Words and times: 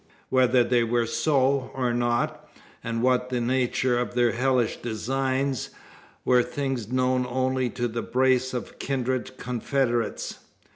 Whether 0.29 0.63
they 0.63 0.83
were 0.83 1.05
so, 1.05 1.69
or 1.75 1.93
not, 1.93 2.49
and 2.83 3.03
what 3.03 3.29
the 3.29 3.39
nature 3.39 3.99
of 3.99 4.15
their 4.15 4.31
hellish 4.31 4.77
designs, 4.77 5.69
were 6.25 6.41
things 6.41 6.91
known 6.91 7.23
only 7.29 7.69
to 7.69 7.87
the 7.87 8.01
brace 8.01 8.51
of 8.55 8.79
kindred 8.79 9.37
confederates. 9.37 10.39